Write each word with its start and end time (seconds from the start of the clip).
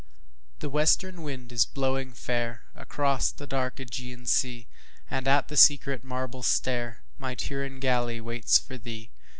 THE 0.61 0.69
WESTERN 0.71 1.21
wind 1.21 1.51
is 1.51 1.67
blowing 1.67 2.11
fairAcross 2.13 3.35
the 3.35 3.45
dark 3.45 3.75
Ægean 3.75 4.27
sea, 4.27 4.65
And 5.11 5.27
at 5.27 5.47
the 5.47 5.55
secret 5.55 6.03
marble 6.03 6.41
stairMy 6.41 7.37
Tyrian 7.37 7.79
galley 7.79 8.19
waits 8.19 8.57
for 8.57 8.79
thee. 8.79 9.11